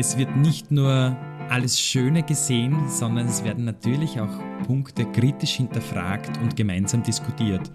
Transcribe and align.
Es 0.00 0.16
wird 0.16 0.36
nicht 0.36 0.70
nur 0.70 1.16
alles 1.48 1.80
Schöne 1.80 2.22
gesehen, 2.22 2.88
sondern 2.88 3.26
es 3.26 3.42
werden 3.42 3.64
natürlich 3.64 4.20
auch 4.20 4.30
Punkte 4.64 5.04
kritisch 5.10 5.54
hinterfragt 5.56 6.38
und 6.40 6.54
gemeinsam 6.54 7.02
diskutiert. 7.02 7.68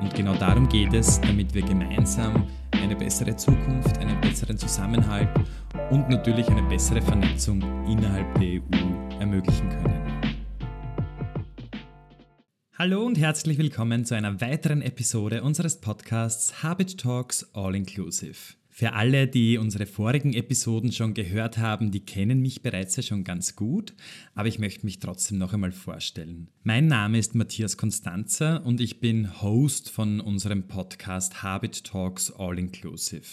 Und 0.00 0.14
genau 0.14 0.34
darum 0.36 0.70
geht 0.70 0.94
es, 0.94 1.20
damit 1.20 1.52
wir 1.52 1.60
gemeinsam 1.60 2.46
eine 2.72 2.96
bessere 2.96 3.36
Zukunft, 3.36 3.98
einen 3.98 4.18
besseren 4.22 4.56
Zusammenhalt 4.56 5.28
und 5.90 6.08
natürlich 6.08 6.48
eine 6.48 6.62
bessere 6.62 7.02
Vernetzung 7.02 7.60
innerhalb 7.86 8.34
der 8.40 8.62
EU 8.62 9.20
ermöglichen 9.20 9.68
können. 9.68 10.32
Hallo 12.78 13.04
und 13.04 13.18
herzlich 13.18 13.58
willkommen 13.58 14.06
zu 14.06 14.14
einer 14.14 14.40
weiteren 14.40 14.80
Episode 14.80 15.42
unseres 15.42 15.78
Podcasts 15.78 16.62
Habit 16.62 16.96
Talks 16.98 17.46
All 17.52 17.74
Inclusive. 17.74 18.56
Für 18.78 18.92
alle, 18.92 19.26
die 19.26 19.56
unsere 19.56 19.86
vorigen 19.86 20.34
Episoden 20.34 20.92
schon 20.92 21.14
gehört 21.14 21.56
haben, 21.56 21.90
die 21.90 22.04
kennen 22.04 22.42
mich 22.42 22.60
bereits 22.60 22.94
ja 22.96 23.02
schon 23.02 23.24
ganz 23.24 23.56
gut, 23.56 23.94
aber 24.34 24.48
ich 24.48 24.58
möchte 24.58 24.84
mich 24.84 24.98
trotzdem 24.98 25.38
noch 25.38 25.54
einmal 25.54 25.72
vorstellen. 25.72 26.48
Mein 26.62 26.86
Name 26.86 27.18
ist 27.18 27.34
Matthias 27.34 27.78
Konstanzer 27.78 28.66
und 28.66 28.82
ich 28.82 29.00
bin 29.00 29.40
Host 29.40 29.88
von 29.88 30.20
unserem 30.20 30.68
Podcast 30.68 31.42
Habit 31.42 31.84
Talks 31.84 32.30
All 32.30 32.58
Inclusive. 32.58 33.24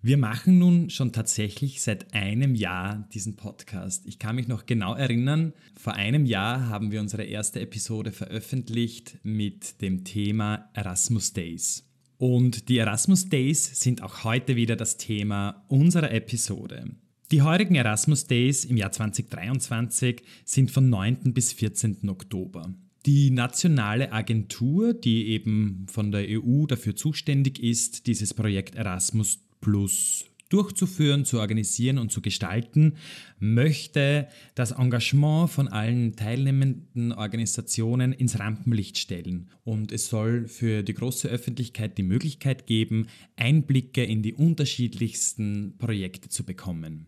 Wir 0.00 0.16
machen 0.16 0.58
nun 0.58 0.88
schon 0.88 1.12
tatsächlich 1.12 1.82
seit 1.82 2.14
einem 2.14 2.54
Jahr 2.54 3.06
diesen 3.12 3.36
Podcast. 3.36 4.06
Ich 4.06 4.18
kann 4.18 4.36
mich 4.36 4.48
noch 4.48 4.64
genau 4.64 4.94
erinnern, 4.94 5.52
vor 5.78 5.92
einem 5.92 6.24
Jahr 6.24 6.70
haben 6.70 6.90
wir 6.90 7.02
unsere 7.02 7.24
erste 7.24 7.60
Episode 7.60 8.12
veröffentlicht 8.12 9.18
mit 9.24 9.82
dem 9.82 10.04
Thema 10.04 10.70
Erasmus 10.72 11.34
Days. 11.34 11.84
Und 12.26 12.70
die 12.70 12.78
Erasmus 12.78 13.28
Days 13.28 13.78
sind 13.78 14.02
auch 14.02 14.24
heute 14.24 14.56
wieder 14.56 14.76
das 14.76 14.96
Thema 14.96 15.62
unserer 15.68 16.10
Episode. 16.10 16.86
Die 17.30 17.42
heurigen 17.42 17.74
Erasmus 17.74 18.26
Days 18.26 18.64
im 18.64 18.78
Jahr 18.78 18.92
2023 18.92 20.22
sind 20.46 20.70
von 20.70 20.88
9. 20.88 21.34
bis 21.34 21.52
14. 21.52 22.08
Oktober. 22.08 22.72
Die 23.04 23.30
nationale 23.30 24.10
Agentur, 24.10 24.94
die 24.94 25.26
eben 25.26 25.84
von 25.90 26.12
der 26.12 26.24
EU 26.26 26.64
dafür 26.64 26.96
zuständig 26.96 27.62
ist, 27.62 28.06
dieses 28.06 28.32
Projekt 28.32 28.74
Erasmus 28.74 29.40
Plus 29.60 30.24
durchzuführen, 30.54 31.24
zu 31.24 31.40
organisieren 31.40 31.98
und 31.98 32.12
zu 32.12 32.20
gestalten, 32.22 32.94
möchte 33.40 34.28
das 34.54 34.70
Engagement 34.70 35.50
von 35.50 35.66
allen 35.66 36.14
teilnehmenden 36.14 37.12
Organisationen 37.12 38.12
ins 38.12 38.38
Rampenlicht 38.38 38.98
stellen. 38.98 39.50
Und 39.64 39.90
es 39.90 40.06
soll 40.06 40.46
für 40.46 40.84
die 40.84 40.94
große 40.94 41.28
Öffentlichkeit 41.28 41.98
die 41.98 42.04
Möglichkeit 42.04 42.68
geben, 42.68 43.08
Einblicke 43.34 44.04
in 44.04 44.22
die 44.22 44.34
unterschiedlichsten 44.34 45.74
Projekte 45.78 46.28
zu 46.28 46.44
bekommen. 46.44 47.06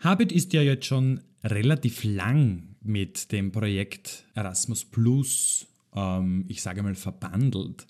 Habit 0.00 0.30
ist 0.30 0.52
ja 0.52 0.60
jetzt 0.60 0.84
schon 0.84 1.20
relativ 1.42 2.04
lang 2.04 2.76
mit 2.82 3.32
dem 3.32 3.52
Projekt 3.52 4.24
Erasmus 4.34 4.84
Plus, 4.84 5.66
ähm, 5.94 6.44
ich 6.48 6.60
sage 6.60 6.82
mal, 6.82 6.94
verbandelt. 6.94 7.86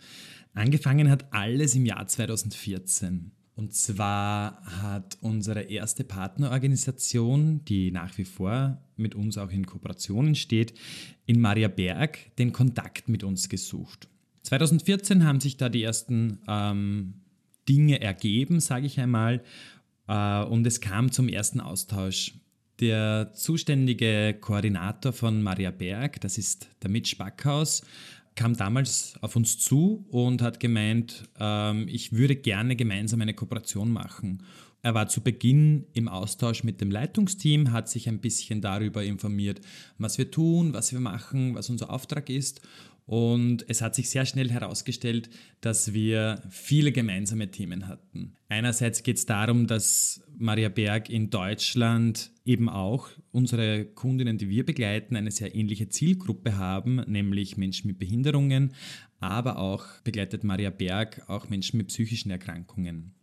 Angefangen 0.55 1.11
hat 1.11 1.33
alles 1.33 1.75
im 1.75 1.87
Jahr 1.87 2.06
2014. 2.06 3.33
Und 3.55 3.75
zwar 3.75 4.62
hat 4.64 5.19
unsere 5.20 5.62
erste 5.62 6.05
Partnerorganisation, 6.05 7.64
die 7.67 7.91
nach 7.91 8.17
wie 8.17 8.25
vor 8.25 8.78
mit 8.97 9.14
uns 9.14 9.36
auch 9.36 9.50
in 9.50 9.67
Kooperationen 9.67 10.34
steht, 10.34 10.72
in 11.27 11.41
Maria 11.41 11.69
Berg 11.69 12.34
den 12.36 12.53
Kontakt 12.53 13.09
mit 13.09 13.25
uns 13.25 13.48
gesucht. 13.48 14.09
2014 14.42 15.25
haben 15.25 15.41
sich 15.41 15.59
da 15.59 15.69
die 15.69 15.83
ersten 15.83 16.39
ähm, 16.48 17.14
Dinge 17.69 18.00
ergeben, 18.00 18.59
sage 18.59 18.86
ich 18.86 18.98
einmal, 18.98 19.42
äh, 20.09 20.42
und 20.44 20.66
es 20.66 20.81
kam 20.81 21.12
zum 21.12 21.28
ersten 21.28 21.61
Austausch. 21.61 22.34
Der 22.81 23.33
zuständige 23.34 24.37
Koordinator 24.41 25.12
von 25.12 25.42
Maria 25.42 25.70
Berg, 25.70 26.20
das 26.22 26.39
ist 26.39 26.69
der 26.82 26.91
Mitch 26.91 27.16
Backhaus, 27.16 27.82
kam 28.34 28.56
damals 28.56 29.15
auf 29.20 29.37
uns 29.37 29.59
zu 29.59 30.04
und 30.10 30.43
hat 30.43 30.60
gemeint, 30.60 31.28
ähm, 31.38 31.87
ich 31.88 32.12
würde 32.12 32.37
gerne 32.37 32.76
gemeinsam 32.76 33.20
eine 33.20 33.34
Kooperation 33.34 33.91
machen. 33.91 34.43
Er 34.84 34.94
war 34.94 35.06
zu 35.06 35.20
Beginn 35.20 35.87
im 35.93 36.09
Austausch 36.09 36.65
mit 36.65 36.81
dem 36.81 36.91
Leitungsteam, 36.91 37.70
hat 37.70 37.88
sich 37.88 38.09
ein 38.09 38.20
bisschen 38.20 38.60
darüber 38.60 39.04
informiert, 39.04 39.60
was 39.98 40.19
wir 40.19 40.31
tun, 40.31 40.72
was 40.72 40.93
wir 40.93 40.98
machen, 40.98 41.54
was 41.54 41.70
unser 41.70 41.91
Auftrag 41.91 42.28
ist 42.28 42.60
und 43.06 43.64
es 43.68 43.82
hat 43.82 43.94
sich 43.94 44.10
sehr 44.10 44.26
schnell 44.26 44.50
herausgestellt, 44.50 45.28
dass 45.60 45.92
wir 45.92 46.40
viele 46.50 46.92
gemeinsame 46.92 47.50
Themen 47.50 47.88
hatten. 47.88 48.34
Einerseits 48.48 49.02
geht 49.02 49.16
es 49.16 49.26
darum, 49.26 49.66
dass 49.66 50.22
Maria 50.38 50.68
Berg 50.68 51.10
in 51.10 51.30
Deutschland 51.30 52.30
eben 52.44 52.68
auch 52.68 53.08
unsere 53.32 53.84
Kundinnen, 53.84 54.38
die 54.38 54.48
wir 54.48 54.64
begleiten, 54.64 55.16
eine 55.16 55.30
sehr 55.30 55.54
ähnliche 55.54 55.88
Zielgruppe 55.88 56.56
haben, 56.56 56.96
nämlich 57.06 57.56
Menschen 57.56 57.88
mit 57.88 57.98
Behinderungen, 57.98 58.74
aber 59.19 59.58
auch 59.58 59.84
begleitet 60.04 60.44
Maria 60.44 60.70
Berg 60.70 61.22
auch 61.28 61.48
Menschen 61.48 61.78
mit 61.78 61.88
psychischen 61.88 62.30
Erkrankungen. 62.30 63.14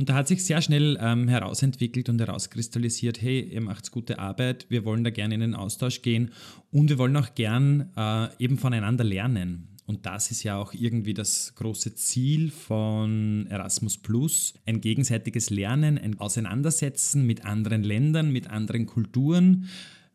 Und 0.00 0.08
da 0.08 0.14
hat 0.14 0.28
sich 0.28 0.42
sehr 0.42 0.62
schnell 0.62 0.96
ähm, 0.98 1.28
herausentwickelt 1.28 2.08
und 2.08 2.18
herauskristallisiert, 2.18 3.20
hey, 3.20 3.42
ihr 3.42 3.60
macht 3.60 3.92
gute 3.92 4.18
Arbeit, 4.18 4.64
wir 4.70 4.86
wollen 4.86 5.04
da 5.04 5.10
gerne 5.10 5.34
in 5.34 5.40
den 5.40 5.54
Austausch 5.54 6.00
gehen 6.00 6.30
und 6.70 6.88
wir 6.88 6.96
wollen 6.96 7.14
auch 7.18 7.34
gern 7.34 7.90
äh, 7.94 8.28
eben 8.38 8.56
voneinander 8.56 9.04
lernen. 9.04 9.68
Und 9.84 10.06
das 10.06 10.30
ist 10.30 10.42
ja 10.42 10.56
auch 10.56 10.72
irgendwie 10.72 11.12
das 11.12 11.54
große 11.54 11.96
Ziel 11.96 12.50
von 12.50 13.46
Erasmus 13.50 13.98
Plus, 13.98 14.54
ein 14.64 14.80
gegenseitiges 14.80 15.50
Lernen, 15.50 15.98
ein 15.98 16.18
Auseinandersetzen 16.18 17.26
mit 17.26 17.44
anderen 17.44 17.82
Ländern, 17.82 18.32
mit 18.32 18.48
anderen 18.48 18.86
Kulturen 18.86 19.68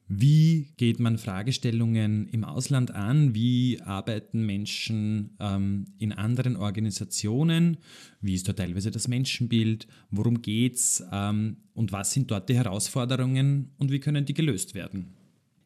wie 0.07 0.73
geht 0.77 0.99
man 0.99 1.17
Fragestellungen 1.17 2.27
im 2.27 2.43
Ausland 2.43 2.91
an? 2.91 3.33
Wie 3.33 3.81
arbeiten 3.81 4.45
Menschen 4.45 5.31
ähm, 5.39 5.85
in 5.97 6.13
anderen 6.13 6.57
Organisationen? 6.57 7.77
Wie 8.21 8.35
ist 8.35 8.47
da 8.47 8.53
teilweise 8.53 8.91
das 8.91 9.07
Menschenbild? 9.07 9.87
Worum 10.11 10.43
geht's? 10.43 11.03
Ähm, 11.11 11.57
und 11.73 11.91
was 11.91 12.11
sind 12.11 12.29
dort 12.29 12.49
die 12.49 12.55
Herausforderungen 12.55 13.71
und 13.77 13.91
wie 13.91 13.99
können 13.99 14.25
die 14.25 14.35
gelöst 14.35 14.75
werden? 14.75 15.15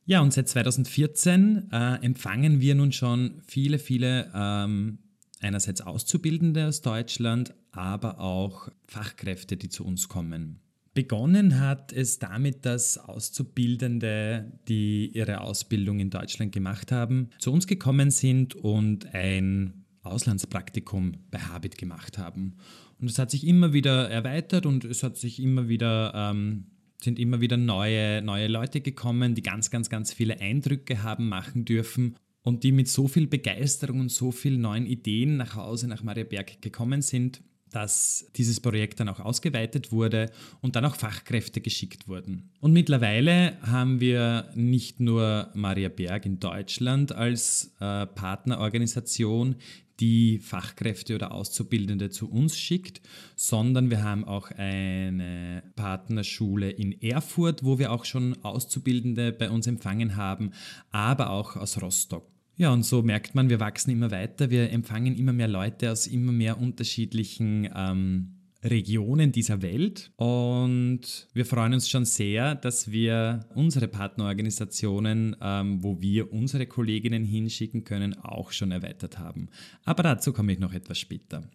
Ja, 0.06 0.22
und 0.22 0.34
seit 0.34 0.48
2014 0.48 1.70
äh, 1.72 1.96
empfangen 2.02 2.62
wir 2.62 2.76
nun 2.76 2.94
schon 2.94 3.42
viele, 3.46 3.78
viele 3.78 4.32
ähm, 4.34 5.00
einerseits 5.42 5.82
Auszubildende 5.82 6.68
aus 6.68 6.82
Deutschland, 6.82 7.54
aber 7.72 8.20
auch 8.20 8.70
Fachkräfte, 8.88 9.58
die 9.58 9.70
zu 9.70 9.86
uns 9.86 10.08
kommen. 10.08 10.62
Begonnen 11.00 11.62
hat 11.62 11.94
es 11.94 12.20
damit, 12.20 12.66
dass 12.66 12.98
Auszubildende, 12.98 14.52
die 14.68 15.10
ihre 15.14 15.40
Ausbildung 15.40 16.02
in 16.02 16.10
Deutschland 16.10 16.52
gemacht 16.52 16.92
haben, 16.92 17.30
zu 17.40 17.54
uns 17.54 17.68
gekommen 17.68 18.12
sind 18.12 18.54
und 18.54 19.16
ein 19.16 19.86
Auslandspraktikum 20.02 21.14
bei 21.32 21.40
Habit 21.40 21.78
gemacht 21.78 22.18
haben. 22.18 22.58
Und 23.00 23.10
es 23.10 23.18
hat 23.18 23.32
sich 23.32 23.48
immer 23.48 23.72
wieder 23.72 24.10
erweitert 24.10 24.66
und 24.66 24.84
es 24.84 25.02
hat 25.02 25.16
sich 25.16 25.42
immer 25.42 25.70
wieder, 25.70 26.12
ähm, 26.14 26.66
sind 27.02 27.18
immer 27.18 27.40
wieder 27.40 27.56
neue, 27.56 28.22
neue 28.22 28.50
Leute 28.50 28.82
gekommen, 28.82 29.36
die 29.36 29.42
ganz, 29.42 29.72
ganz, 29.72 29.90
ganz 29.90 30.12
viele 30.12 30.42
Eindrücke 30.42 31.02
haben 31.02 31.30
machen 31.30 31.64
dürfen 31.64 32.18
und 32.42 32.66
die 32.66 32.74
mit 32.74 32.90
so 32.90 33.08
viel 33.08 33.28
Begeisterung 33.28 34.02
und 34.02 34.12
so 34.12 34.34
vielen 34.34 34.60
neuen 34.60 34.86
Ideen 34.86 35.38
nach 35.38 35.56
Hause 35.56 35.88
nach 35.88 36.04
Mariaberg 36.04 36.62
gekommen 36.62 37.02
sind, 37.02 37.42
dass 37.72 38.28
dieses 38.36 38.60
Projekt 38.60 39.00
dann 39.00 39.10
auch 39.10 39.20
ausgeweitet 39.20 39.92
wurde 39.92 40.32
und 40.62 40.76
dann 40.76 40.86
auch 40.86 40.96
Fachkräfte 40.96 41.62
geschickt 41.62 42.08
wurden. 42.08 42.50
Und 42.60 42.74
mittlerweile 42.74 43.58
haben 43.62 44.00
wir 44.00 44.50
nicht 44.56 45.00
nur 45.00 45.50
Maria 45.54 45.90
Berg 45.90 46.26
in 46.26 46.40
Deutschland 46.40 47.12
als 47.12 47.72
äh, 47.80 48.06
Partnerorganisation, 48.06 49.56
die 50.00 50.40
Fachkräfte 50.40 51.16
oder 51.16 51.34
Auszubildende 51.34 52.10
zu 52.10 52.30
uns 52.30 52.58
schickt, 52.58 53.02
sondern 53.36 53.90
wir 53.90 54.04
haben 54.04 54.24
auch 54.24 54.50
eine 54.52 55.64
Partnerschule 55.76 56.70
in 56.70 57.02
Erfurt, 57.02 57.64
wo 57.64 57.80
wir 57.80 57.92
auch 57.92 58.06
schon 58.06 58.38
Auszubildende 58.44 59.32
bei 59.32 59.50
uns 59.50 59.68
empfangen 59.68 60.16
haben, 60.16 60.52
aber 60.92 61.32
auch 61.32 61.56
aus 61.56 61.82
Rostock. 61.82 62.39
Ja, 62.60 62.74
und 62.74 62.84
so 62.84 63.02
merkt 63.02 63.36
man, 63.36 63.50
wir 63.50 63.62
wachsen 63.62 63.90
immer 63.90 64.12
weiter, 64.12 64.50
wir 64.50 64.70
empfangen 64.72 65.16
immer 65.16 65.32
mehr 65.32 65.48
Leute 65.48 65.94
aus 65.94 66.08
immer 66.08 66.34
mehr 66.34 66.60
unterschiedlichen 66.60 67.70
ähm, 67.74 68.36
Regionen 68.62 69.32
dieser 69.32 69.62
Welt 69.62 70.12
und 70.18 71.30
wir 71.32 71.46
freuen 71.46 71.74
uns 71.74 71.90
schon 71.90 72.04
sehr, 72.04 72.56
dass 72.56 72.92
wir 72.92 73.46
unsere 73.56 73.88
Partnerorganisationen, 73.88 75.38
ähm, 75.40 75.82
wo 75.82 76.02
wir 76.02 76.34
unsere 76.34 76.66
Kolleginnen 76.66 77.24
hinschicken 77.24 77.86
können, 77.86 78.20
auch 78.20 78.52
schon 78.52 78.74
erweitert 78.74 79.20
haben. 79.20 79.48
Aber 79.86 80.04
dazu 80.04 80.34
komme 80.34 80.52
ich 80.52 80.60
noch 80.60 80.74
etwas 80.74 81.00
später. 81.00 81.50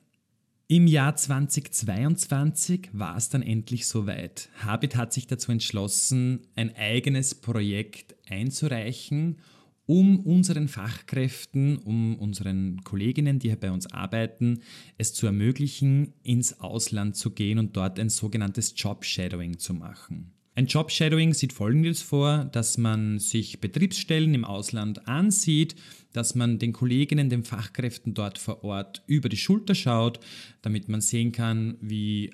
Im 0.69 0.87
Jahr 0.87 1.15
2022 1.17 2.89
war 2.95 3.19
es 3.19 3.29
dann 3.29 3.43
endlich 3.43 3.87
soweit. 3.87 4.49
Habit 4.65 4.97
hat 4.97 5.12
sich 5.12 5.27
dazu 5.27 5.53
entschlossen, 5.53 6.47
ein 6.57 6.75
eigenes 6.75 7.35
Projekt 7.35 8.15
einzureichen 8.27 9.37
um 9.87 10.21
unseren 10.21 10.69
Fachkräften, 10.69 11.79
um 11.79 12.17
unseren 12.17 12.83
Kolleginnen, 12.85 13.39
die 13.39 13.49
hier 13.49 13.61
bei 13.61 13.71
uns 13.71 13.93
arbeiten, 13.93 14.61
es 14.99 15.13
zu 15.13 15.27
ermöglichen, 15.27 16.15
ins 16.23 16.61
Ausland 16.61 17.17
zu 17.17 17.31
gehen 17.31 17.59
und 17.59 17.77
dort 17.77 17.99
ein 17.99 18.09
sogenanntes 18.09 18.75
Job 18.77 19.05
Shadowing 19.05 19.59
zu 19.59 19.75
machen. 19.75 20.35
Ein 20.57 20.67
Jobshadowing 20.67 21.35
sieht 21.35 21.53
folgendes 21.53 22.01
vor, 22.01 22.45
dass 22.45 22.79
man 22.79 23.19
sich 23.19 23.61
Betriebsstellen 23.61 24.35
im 24.35 24.45
Ausland 24.45 25.09
ansieht, 25.09 25.75
dass 26.13 26.37
man 26.37 26.61
den 26.61 26.73
Kolleginnen, 26.73 27.29
den 27.29 27.43
Fachkräften 27.43 28.15
dort 28.15 28.39
vor 28.39 28.63
Ort 28.63 29.03
über 29.09 29.29
die 29.29 29.37
Schulter 29.37 29.75
schaut, 29.75 30.21
damit 30.63 30.89
man 30.89 31.01
sehen 31.01 31.33
kann, 31.33 31.77
wie 31.81 32.31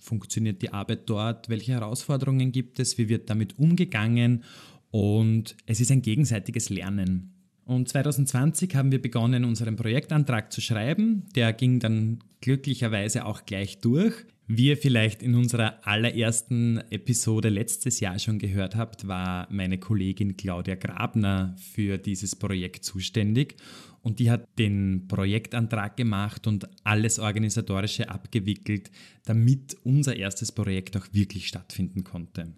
funktioniert 0.00 0.62
die 0.62 0.72
Arbeit 0.72 1.10
dort, 1.10 1.48
welche 1.48 1.72
Herausforderungen 1.72 2.52
gibt 2.52 2.78
es, 2.78 2.96
wie 2.96 3.08
wird 3.08 3.28
damit 3.28 3.58
umgegangen 3.58 4.44
und 4.90 5.56
es 5.66 5.80
ist 5.80 5.90
ein 5.90 6.02
gegenseitiges 6.02 6.70
Lernen. 6.70 7.34
Und 7.64 7.88
2020 7.88 8.74
haben 8.74 8.92
wir 8.92 9.02
begonnen, 9.02 9.44
unseren 9.44 9.76
Projektantrag 9.76 10.50
zu 10.50 10.62
schreiben. 10.62 11.24
Der 11.34 11.52
ging 11.52 11.80
dann 11.80 12.24
glücklicherweise 12.40 13.26
auch 13.26 13.44
gleich 13.44 13.80
durch. 13.80 14.14
Wie 14.46 14.68
ihr 14.68 14.78
vielleicht 14.78 15.22
in 15.22 15.34
unserer 15.34 15.86
allerersten 15.86 16.78
Episode 16.88 17.50
letztes 17.50 18.00
Jahr 18.00 18.18
schon 18.18 18.38
gehört 18.38 18.76
habt, 18.76 19.06
war 19.06 19.46
meine 19.50 19.76
Kollegin 19.76 20.38
Claudia 20.38 20.76
Grabner 20.76 21.54
für 21.58 21.98
dieses 21.98 22.34
Projekt 22.34 22.82
zuständig 22.82 23.56
und 24.00 24.20
die 24.20 24.30
hat 24.30 24.48
den 24.58 25.04
Projektantrag 25.06 25.98
gemacht 25.98 26.46
und 26.46 26.66
alles 26.82 27.18
organisatorische 27.18 28.08
abgewickelt, 28.08 28.90
damit 29.26 29.76
unser 29.84 30.16
erstes 30.16 30.52
Projekt 30.52 30.96
auch 30.96 31.08
wirklich 31.12 31.46
stattfinden 31.46 32.02
konnte. 32.02 32.54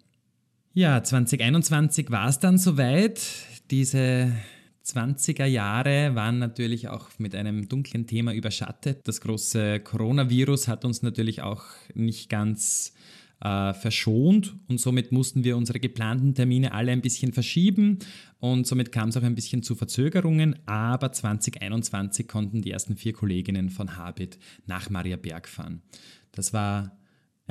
Ja, 0.73 1.03
2021 1.03 2.11
war 2.11 2.29
es 2.29 2.39
dann 2.39 2.57
soweit. 2.57 3.21
Diese 3.71 4.31
20er 4.85 5.43
Jahre 5.43 6.15
waren 6.15 6.39
natürlich 6.39 6.87
auch 6.87 7.09
mit 7.17 7.35
einem 7.35 7.67
dunklen 7.67 8.07
Thema 8.07 8.33
überschattet. 8.33 9.05
Das 9.05 9.19
große 9.19 9.81
Coronavirus 9.81 10.69
hat 10.69 10.85
uns 10.85 11.01
natürlich 11.01 11.41
auch 11.41 11.65
nicht 11.93 12.29
ganz 12.29 12.93
äh, 13.41 13.73
verschont 13.73 14.55
und 14.69 14.79
somit 14.79 15.11
mussten 15.11 15.43
wir 15.43 15.57
unsere 15.57 15.81
geplanten 15.81 16.35
Termine 16.35 16.71
alle 16.71 16.93
ein 16.93 17.01
bisschen 17.01 17.33
verschieben 17.33 17.99
und 18.39 18.65
somit 18.65 18.93
kam 18.93 19.09
es 19.09 19.17
auch 19.17 19.23
ein 19.23 19.35
bisschen 19.35 19.63
zu 19.63 19.75
Verzögerungen. 19.75 20.57
Aber 20.67 21.11
2021 21.11 22.29
konnten 22.29 22.61
die 22.61 22.71
ersten 22.71 22.95
vier 22.95 23.11
Kolleginnen 23.11 23.71
von 23.71 23.97
Habit 23.97 24.39
nach 24.67 24.89
Maria 24.89 25.17
Berg 25.17 25.49
fahren. 25.49 25.81
Das 26.31 26.53
war 26.53 26.97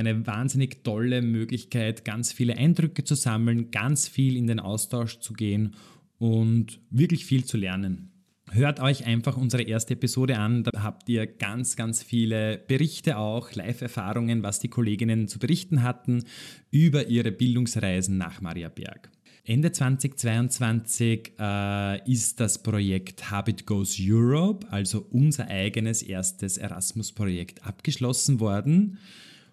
eine 0.01 0.27
wahnsinnig 0.27 0.83
tolle 0.83 1.23
Möglichkeit, 1.23 2.05
ganz 2.05 2.33
viele 2.33 2.57
Eindrücke 2.57 3.05
zu 3.05 3.15
sammeln, 3.15 3.71
ganz 3.71 4.09
viel 4.09 4.37
in 4.37 4.47
den 4.47 4.59
Austausch 4.59 5.21
zu 5.21 5.35
gehen 5.35 5.75
und 6.19 6.81
wirklich 6.91 7.25
viel 7.25 7.45
zu 7.45 7.57
lernen. 7.57 8.11
Hört 8.53 8.81
euch 8.81 9.07
einfach 9.07 9.37
unsere 9.37 9.63
erste 9.63 9.95
Episode 9.95 10.39
an, 10.39 10.65
da 10.65 10.83
habt 10.83 11.09
ihr 11.09 11.27
ganz, 11.27 11.77
ganz 11.77 12.03
viele 12.03 12.59
Berichte 12.59 13.17
auch, 13.17 13.53
Live-Erfahrungen, 13.53 14.43
was 14.43 14.59
die 14.59 14.69
Kolleginnen 14.69 15.29
zu 15.29 15.39
berichten 15.39 15.85
hatten 15.85 16.25
über 16.73 17.07
ihre 17.07 17.31
Bildungsreisen 17.31 18.19
nach 18.19 18.41
Mariaberg. 18.41 19.09
Ende 19.45 19.73
2022 19.73 21.33
äh, 21.39 22.11
ist 22.11 22.41
das 22.41 22.63
Projekt 22.63 23.31
Habit 23.31 23.67
Goes 23.67 23.97
Europe, 24.01 24.67
also 24.71 25.07
unser 25.11 25.49
eigenes 25.49 26.03
erstes 26.03 26.57
Erasmus-Projekt, 26.57 27.65
abgeschlossen 27.65 28.41
worden. 28.41 28.99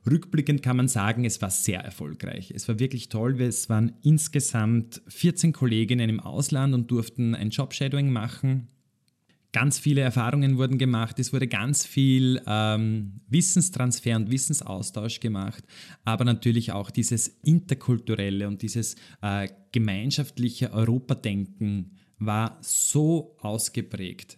Rückblickend 0.09 0.63
kann 0.63 0.77
man 0.77 0.87
sagen, 0.87 1.25
es 1.25 1.41
war 1.41 1.49
sehr 1.49 1.81
erfolgreich. 1.81 2.51
Es 2.51 2.67
war 2.67 2.79
wirklich 2.79 3.09
toll. 3.09 3.39
Es 3.41 3.69
waren 3.69 3.93
insgesamt 4.03 5.01
14 5.07 5.53
Kolleginnen 5.53 6.09
im 6.09 6.19
Ausland 6.19 6.73
und 6.73 6.89
durften 6.89 7.35
ein 7.35 7.49
Jobshadowing 7.49 8.11
machen. 8.11 8.69
Ganz 9.53 9.79
viele 9.79 10.01
Erfahrungen 10.01 10.57
wurden 10.57 10.77
gemacht, 10.77 11.17
es 11.19 11.31
wurde 11.31 11.47
ganz 11.47 11.85
viel 11.85 12.41
ähm, 12.45 13.21
Wissenstransfer 13.29 14.15
und 14.17 14.29
Wissensaustausch 14.29 15.19
gemacht, 15.19 15.63
aber 16.03 16.25
natürlich 16.25 16.73
auch 16.73 16.91
dieses 16.91 17.29
interkulturelle 17.43 18.47
und 18.47 18.61
dieses 18.61 18.95
äh, 19.21 19.47
gemeinschaftliche 19.71 20.73
Europadenken 20.73 21.97
war 22.19 22.57
so 22.61 23.37
ausgeprägt. 23.39 24.37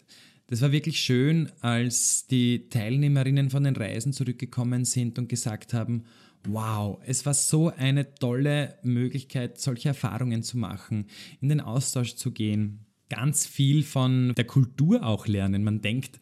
Das 0.49 0.63
war 0.63 0.71
wirklich 0.71 0.99
schön, 0.99 1.51
als 1.61 2.25
die 2.25 2.69
Teilnehmerinnen 2.69 3.51
von 3.51 3.65
den 3.65 3.75
Reisen 3.75 4.13
zurückgekommen 4.13 4.83
sind 4.83 5.19
und 5.19 5.29
gesagt 5.29 5.75
haben, 5.75 6.05
wow, 6.43 6.97
es 7.05 7.23
war 7.27 7.35
so 7.35 7.69
eine 7.69 8.15
tolle 8.15 8.79
Möglichkeit, 8.81 9.59
solche 9.59 9.89
Erfahrungen 9.89 10.41
zu 10.41 10.57
machen, 10.57 11.05
in 11.39 11.49
den 11.49 11.61
Austausch 11.61 12.15
zu 12.15 12.31
gehen, 12.31 12.87
ganz 13.09 13.45
viel 13.45 13.83
von 13.83 14.33
der 14.35 14.45
Kultur 14.45 15.05
auch 15.05 15.27
lernen. 15.27 15.63
Man 15.63 15.81
denkt, 15.81 16.19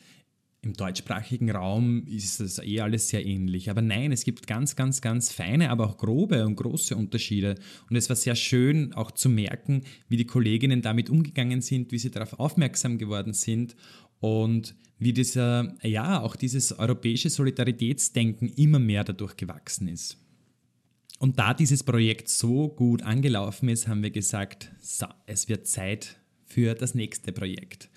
im 0.61 0.73
deutschsprachigen 0.73 1.49
Raum 1.51 2.05
ist 2.07 2.41
es 2.41 2.59
eh 2.59 2.81
alles 2.81 3.07
sehr 3.07 3.25
ähnlich. 3.25 3.69
Aber 3.69 3.81
nein, 3.81 4.11
es 4.11 4.25
gibt 4.25 4.47
ganz, 4.47 4.75
ganz, 4.75 4.99
ganz 4.99 5.31
feine, 5.31 5.69
aber 5.69 5.87
auch 5.87 5.97
grobe 5.97 6.45
und 6.45 6.57
große 6.57 6.95
Unterschiede. 6.95 7.55
Und 7.89 7.95
es 7.95 8.09
war 8.09 8.17
sehr 8.17 8.35
schön 8.35 8.91
auch 8.93 9.11
zu 9.11 9.29
merken, 9.29 9.83
wie 10.09 10.17
die 10.17 10.25
Kolleginnen 10.25 10.81
damit 10.81 11.09
umgegangen 11.09 11.61
sind, 11.61 11.91
wie 11.93 11.99
sie 11.99 12.11
darauf 12.11 12.37
aufmerksam 12.39 12.97
geworden 12.97 13.33
sind 13.33 13.75
und 14.19 14.75
wie 14.99 15.13
dieser, 15.13 15.75
ja, 15.83 16.21
auch 16.21 16.35
dieses 16.35 16.77
europäische 16.77 17.29
Solidaritätsdenken 17.29 18.49
immer 18.49 18.79
mehr 18.79 19.03
dadurch 19.03 19.35
gewachsen 19.35 19.87
ist. 19.87 20.17
Und 21.19 21.39
da 21.39 21.53
dieses 21.53 21.83
Projekt 21.83 22.29
so 22.29 22.69
gut 22.69 23.01
angelaufen 23.01 23.69
ist, 23.69 23.87
haben 23.87 24.03
wir 24.03 24.11
gesagt, 24.11 24.71
so, 24.79 25.07
es 25.25 25.49
wird 25.49 25.67
Zeit 25.67 26.17
für 26.45 26.73
das 26.75 26.95
nächste 26.95 27.31
Projekt. 27.31 27.89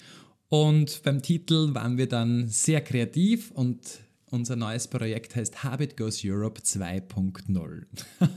Und 0.49 1.03
beim 1.05 1.23
Titel 1.23 1.75
waren 1.75 1.97
wir 1.97 2.09
dann 2.09 2.49
sehr 2.49 2.81
kreativ 2.81 3.51
und 3.53 4.01
unser 4.31 4.57
neues 4.57 4.89
Projekt 4.89 5.37
heißt 5.37 5.65
Habit 5.65 5.97
Goes 5.97 6.23
Europe 6.25 6.61
2.0. 6.61 7.83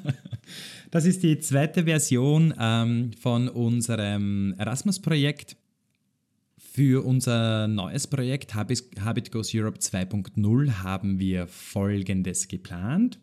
das 0.91 1.05
ist 1.05 1.23
die 1.23 1.39
zweite 1.39 1.83
Version 1.83 2.53
ähm, 2.59 3.11
von 3.19 3.47
unserem 3.47 4.53
Erasmus-Projekt. 4.57 5.55
Für 6.75 7.05
unser 7.05 7.67
neues 7.67 8.07
Projekt 8.07 8.55
Habit 8.55 9.31
Goes 9.31 9.53
Europe 9.53 9.77
2.0 9.77 10.81
haben 10.81 11.19
wir 11.19 11.45
Folgendes 11.45 12.47
geplant. 12.47 13.19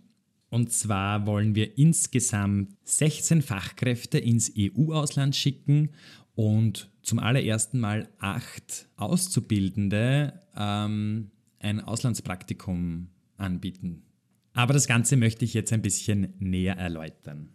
Und 0.51 0.71
zwar 0.73 1.27
wollen 1.27 1.57
wir 1.57 1.77
insgesamt 1.77 2.77
16 2.85 3.43
Fachkräfte 3.43 4.19
ins 4.19 4.53
EU-Ausland 4.57 5.35
schicken 5.35 5.91
und 6.37 6.93
zum 7.03 7.19
allerersten 7.19 7.81
Mal 7.81 8.09
acht 8.21 8.89
Auszubildende 8.95 10.41
ähm, 10.57 11.33
ein 11.59 11.81
Auslandspraktikum 11.81 13.09
anbieten. 13.37 14.05
Aber 14.53 14.75
das 14.75 14.87
Ganze 14.87 15.17
möchte 15.17 15.45
ich 15.45 15.55
jetzt 15.55 15.73
ein 15.73 15.83
bisschen 15.83 16.35
näher 16.39 16.77
erläutern 16.77 17.49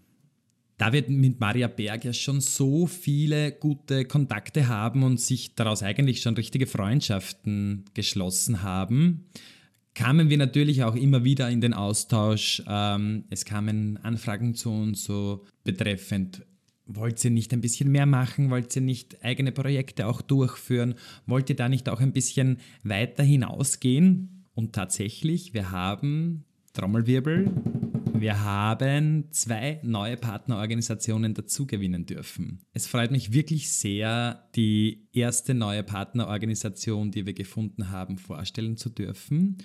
da 0.77 0.91
wir 0.91 1.03
mit 1.07 1.39
Maria 1.39 1.67
Berg 1.67 2.03
ja 2.05 2.13
schon 2.13 2.41
so 2.41 2.85
viele 2.85 3.51
gute 3.53 4.05
Kontakte 4.05 4.67
haben 4.67 5.03
und 5.03 5.19
sich 5.19 5.55
daraus 5.55 5.83
eigentlich 5.83 6.21
schon 6.21 6.35
richtige 6.35 6.67
Freundschaften 6.67 7.85
geschlossen 7.93 8.61
haben, 8.61 9.25
kamen 9.93 10.29
wir 10.29 10.37
natürlich 10.37 10.83
auch 10.83 10.95
immer 10.95 11.23
wieder 11.23 11.49
in 11.49 11.61
den 11.61 11.73
Austausch. 11.73 12.61
Ähm, 12.67 13.23
es 13.29 13.45
kamen 13.45 13.97
Anfragen 14.03 14.53
zu 14.53 14.69
uns 14.69 15.05
so 15.05 15.45
betreffend, 15.63 16.45
wollt 16.87 17.23
ihr 17.23 17.31
nicht 17.31 17.51
ein 17.53 17.61
bisschen 17.61 17.91
mehr 17.91 18.05
machen? 18.05 18.51
Wollt 18.51 18.75
ihr 18.75 18.81
nicht 18.81 19.23
eigene 19.23 19.51
Projekte 19.51 20.05
auch 20.07 20.21
durchführen? 20.21 20.95
Wollt 21.25 21.49
ihr 21.49 21.55
da 21.55 21.67
nicht 21.67 21.89
auch 21.89 21.99
ein 21.99 22.11
bisschen 22.11 22.57
weiter 22.83 23.23
hinausgehen? 23.23 24.45
Und 24.53 24.73
tatsächlich, 24.73 25.53
wir 25.53 25.71
haben, 25.71 26.45
Trommelwirbel, 26.73 27.51
wir 28.21 28.43
haben 28.43 29.31
zwei 29.31 29.79
neue 29.83 30.17
Partnerorganisationen 30.17 31.33
dazugewinnen 31.33 32.05
dürfen. 32.05 32.61
Es 32.73 32.87
freut 32.87 33.11
mich 33.11 33.33
wirklich 33.33 33.71
sehr, 33.71 34.47
die 34.55 35.07
erste 35.13 35.53
neue 35.53 35.83
Partnerorganisation, 35.83 37.11
die 37.11 37.25
wir 37.25 37.33
gefunden 37.33 37.89
haben, 37.89 38.17
vorstellen 38.17 38.77
zu 38.77 38.89
dürfen. 38.89 39.57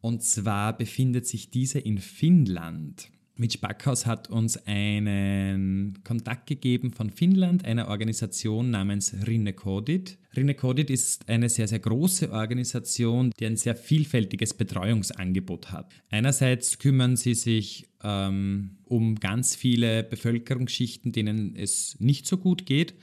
Und 0.00 0.22
zwar 0.22 0.76
befindet 0.76 1.26
sich 1.26 1.50
diese 1.50 1.78
in 1.78 1.98
Finnland. 1.98 3.10
Mitch 3.38 3.60
Backhaus 3.60 4.04
hat 4.04 4.28
uns 4.28 4.56
einen 4.66 6.00
Kontakt 6.02 6.48
gegeben 6.48 6.90
von 6.90 7.08
Finnland, 7.08 7.64
einer 7.64 7.88
Organisation 7.88 8.70
namens 8.70 9.14
Rinnekodit. 9.26 10.18
Rinnekodit 10.36 10.90
ist 10.90 11.28
eine 11.28 11.48
sehr, 11.48 11.68
sehr 11.68 11.78
große 11.78 12.32
Organisation, 12.32 13.30
die 13.38 13.46
ein 13.46 13.56
sehr 13.56 13.76
vielfältiges 13.76 14.54
Betreuungsangebot 14.54 15.70
hat. 15.70 15.92
Einerseits 16.10 16.78
kümmern 16.78 17.16
sie 17.16 17.34
sich 17.34 17.88
ähm, 18.02 18.78
um 18.84 19.14
ganz 19.14 19.54
viele 19.54 20.02
Bevölkerungsschichten, 20.02 21.12
denen 21.12 21.54
es 21.54 21.96
nicht 22.00 22.26
so 22.26 22.38
gut 22.38 22.66
geht 22.66 22.94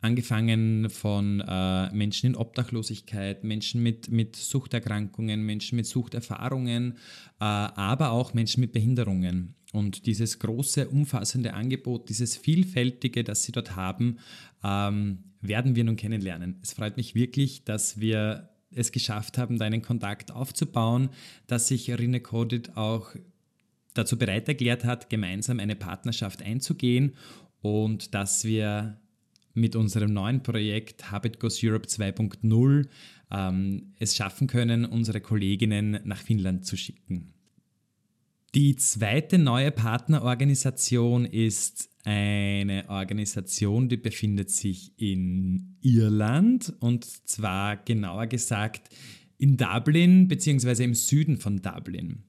angefangen 0.00 0.88
von 0.90 1.40
äh, 1.40 1.92
Menschen 1.92 2.28
in 2.28 2.36
Obdachlosigkeit, 2.36 3.44
Menschen 3.44 3.82
mit, 3.82 4.10
mit 4.10 4.36
Suchterkrankungen, 4.36 5.42
Menschen 5.42 5.76
mit 5.76 5.86
Suchterfahrungen, 5.86 6.92
äh, 7.40 7.44
aber 7.44 8.10
auch 8.10 8.34
Menschen 8.34 8.60
mit 8.60 8.72
Behinderungen. 8.72 9.54
Und 9.72 10.06
dieses 10.06 10.38
große, 10.38 10.88
umfassende 10.88 11.54
Angebot, 11.54 12.08
dieses 12.08 12.36
vielfältige, 12.36 13.24
das 13.24 13.42
sie 13.42 13.52
dort 13.52 13.76
haben, 13.76 14.18
ähm, 14.62 15.18
werden 15.40 15.76
wir 15.76 15.84
nun 15.84 15.96
kennenlernen. 15.96 16.58
Es 16.62 16.72
freut 16.72 16.96
mich 16.96 17.14
wirklich, 17.14 17.64
dass 17.64 18.00
wir 18.00 18.48
es 18.74 18.92
geschafft 18.92 19.38
haben, 19.38 19.58
da 19.58 19.64
einen 19.64 19.82
Kontakt 19.82 20.32
aufzubauen, 20.32 21.10
dass 21.46 21.68
sich 21.68 21.90
Rine 21.90 22.20
Codit 22.20 22.76
auch 22.76 23.14
dazu 23.94 24.18
bereit 24.18 24.48
erklärt 24.48 24.84
hat, 24.84 25.08
gemeinsam 25.08 25.60
eine 25.60 25.76
Partnerschaft 25.76 26.42
einzugehen 26.42 27.14
und 27.62 28.14
dass 28.14 28.44
wir 28.44 29.00
mit 29.54 29.74
unserem 29.74 30.12
neuen 30.12 30.42
Projekt 30.42 31.10
Habit 31.10 31.40
Goes 31.40 31.62
Europe 31.64 31.88
2.0 31.88 32.86
ähm, 33.30 33.94
es 33.98 34.14
schaffen 34.14 34.46
können, 34.46 34.84
unsere 34.84 35.20
Kolleginnen 35.20 35.98
nach 36.04 36.18
Finnland 36.18 36.66
zu 36.66 36.76
schicken. 36.76 37.32
Die 38.56 38.74
zweite 38.76 39.36
neue 39.36 39.70
Partnerorganisation 39.70 41.26
ist 41.26 41.90
eine 42.04 42.86
Organisation, 42.88 43.90
die 43.90 43.98
befindet 43.98 44.50
sich 44.50 44.98
in 44.98 45.76
Irland 45.82 46.72
und 46.80 47.04
zwar 47.04 47.76
genauer 47.76 48.28
gesagt 48.28 48.88
in 49.36 49.58
Dublin 49.58 50.26
bzw. 50.26 50.84
im 50.84 50.94
Süden 50.94 51.36
von 51.36 51.60
Dublin. 51.60 52.22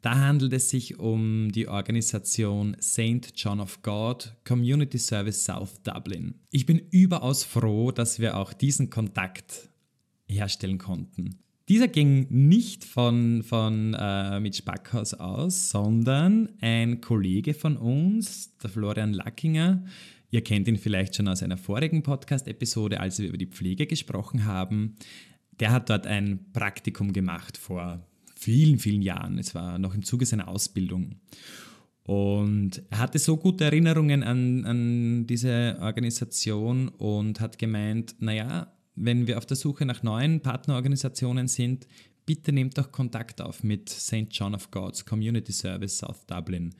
Da 0.00 0.16
handelt 0.16 0.54
es 0.54 0.70
sich 0.70 0.98
um 0.98 1.52
die 1.52 1.68
Organisation 1.68 2.74
St. 2.80 3.34
John 3.34 3.60
of 3.60 3.82
God 3.82 4.34
Community 4.46 4.98
Service 4.98 5.44
South 5.44 5.82
Dublin. 5.82 6.36
Ich 6.50 6.64
bin 6.64 6.78
überaus 6.90 7.44
froh, 7.44 7.92
dass 7.92 8.18
wir 8.18 8.38
auch 8.38 8.54
diesen 8.54 8.88
Kontakt 8.88 9.68
herstellen 10.26 10.78
konnten. 10.78 11.36
Dieser 11.68 11.88
ging 11.88 12.28
nicht 12.30 12.84
von, 12.84 13.42
von 13.42 13.94
äh, 13.94 14.38
mit 14.38 14.54
Spackhaus 14.54 15.14
aus, 15.14 15.70
sondern 15.70 16.50
ein 16.60 17.00
Kollege 17.00 17.54
von 17.54 17.76
uns, 17.76 18.56
der 18.58 18.70
Florian 18.70 19.12
Lackinger, 19.12 19.84
ihr 20.30 20.44
kennt 20.44 20.68
ihn 20.68 20.76
vielleicht 20.76 21.16
schon 21.16 21.26
aus 21.26 21.42
einer 21.42 21.56
vorigen 21.56 22.04
Podcast-Episode, 22.04 23.00
als 23.00 23.18
wir 23.18 23.28
über 23.28 23.36
die 23.36 23.48
Pflege 23.48 23.88
gesprochen 23.88 24.44
haben, 24.44 24.94
der 25.58 25.72
hat 25.72 25.90
dort 25.90 26.06
ein 26.06 26.52
Praktikum 26.52 27.12
gemacht 27.12 27.56
vor 27.56 28.06
vielen, 28.36 28.78
vielen 28.78 29.02
Jahren. 29.02 29.36
Es 29.38 29.52
war 29.56 29.78
noch 29.78 29.94
im 29.94 30.04
Zuge 30.04 30.24
seiner 30.24 30.46
Ausbildung. 30.46 31.16
Und 32.04 32.82
er 32.90 32.98
hatte 32.98 33.18
so 33.18 33.36
gute 33.36 33.64
Erinnerungen 33.64 34.22
an, 34.22 34.64
an 34.64 35.26
diese 35.26 35.78
Organisation 35.80 36.88
und 36.88 37.40
hat 37.40 37.58
gemeint, 37.58 38.14
naja, 38.20 38.72
wenn 38.96 39.26
wir 39.26 39.38
auf 39.38 39.46
der 39.46 39.56
Suche 39.56 39.86
nach 39.86 40.02
neuen 40.02 40.40
Partnerorganisationen 40.40 41.48
sind, 41.48 41.86
bitte 42.24 42.52
nehmt 42.52 42.76
doch 42.76 42.90
Kontakt 42.90 43.40
auf 43.40 43.62
mit 43.62 43.88
St. 43.88 44.26
John 44.30 44.54
of 44.54 44.70
God's 44.70 45.04
Community 45.04 45.52
Service 45.52 45.98
South 45.98 46.26
Dublin. 46.26 46.74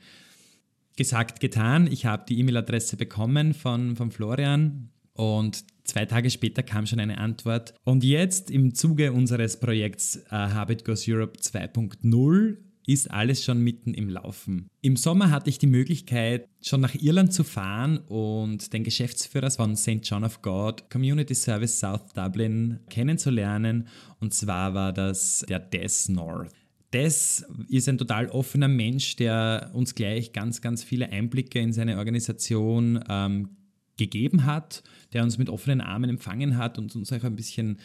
Gesagt, 0.97 1.39
getan. 1.39 1.87
Ich 1.91 2.05
habe 2.05 2.25
die 2.27 2.39
E-Mail-Adresse 2.39 2.97
bekommen 2.97 3.53
von, 3.53 3.95
von 3.95 4.11
Florian 4.11 4.89
und 5.13 5.63
zwei 5.83 6.05
Tage 6.05 6.29
später 6.29 6.63
kam 6.63 6.85
schon 6.85 6.99
eine 6.99 7.17
Antwort. 7.19 7.73
Und 7.83 8.03
jetzt 8.03 8.51
im 8.51 8.73
Zuge 8.73 9.13
unseres 9.13 9.59
Projekts 9.59 10.19
uh, 10.27 10.35
Habit 10.35 10.85
Goes 10.85 11.07
Europe 11.07 11.39
2.0 11.39 12.57
ist 12.87 13.11
alles 13.11 13.43
schon 13.43 13.61
mitten 13.61 13.93
im 13.93 14.09
Laufen. 14.09 14.69
Im 14.81 14.95
Sommer 14.95 15.29
hatte 15.29 15.49
ich 15.49 15.59
die 15.59 15.67
Möglichkeit, 15.67 16.47
schon 16.61 16.79
nach 16.79 16.95
Irland 16.95 17.33
zu 17.33 17.43
fahren 17.43 17.97
und 18.07 18.71
den 18.71 18.85
Geschäftsführer 18.85 19.51
von 19.51 19.75
St. 19.75 19.99
John 20.03 20.23
of 20.23 20.41
God 20.41 20.89
Community 20.89 21.35
Service 21.35 21.79
South 21.79 22.13
Dublin 22.15 22.79
kennenzulernen. 22.89 23.89
Und 24.19 24.33
zwar 24.33 24.73
war 24.73 24.93
das 24.93 25.45
der 25.49 25.59
Des 25.59 26.07
North. 26.07 26.53
Des 26.93 27.45
ist 27.67 27.89
ein 27.89 27.97
total 27.97 28.29
offener 28.29 28.69
Mensch, 28.69 29.17
der 29.17 29.71
uns 29.73 29.93
gleich 29.93 30.31
ganz, 30.31 30.61
ganz 30.61 30.81
viele 30.81 31.11
Einblicke 31.11 31.59
in 31.59 31.73
seine 31.73 31.97
Organisation 31.97 33.03
ähm, 33.09 33.49
gegeben 33.97 34.45
hat, 34.45 34.81
der 35.11 35.23
uns 35.23 35.37
mit 35.37 35.49
offenen 35.49 35.81
Armen 35.81 36.09
empfangen 36.09 36.57
hat 36.57 36.77
und 36.77 36.95
uns 36.95 37.11
auch 37.11 37.23
ein 37.23 37.35
bisschen 37.35 37.79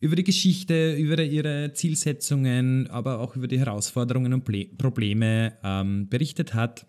über 0.00 0.16
die 0.16 0.24
Geschichte, 0.24 0.94
über 0.94 1.22
ihre 1.22 1.72
Zielsetzungen, 1.74 2.88
aber 2.88 3.20
auch 3.20 3.36
über 3.36 3.46
die 3.46 3.58
Herausforderungen 3.58 4.32
und 4.32 4.44
Probleme 4.78 5.52
ähm, 5.62 6.08
berichtet 6.08 6.54
hat. 6.54 6.86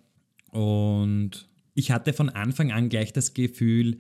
Und 0.49 1.49
ich 1.73 1.91
hatte 1.91 2.13
von 2.13 2.29
Anfang 2.29 2.71
an 2.71 2.89
gleich 2.89 3.11
das 3.11 3.33
Gefühl, 3.33 3.97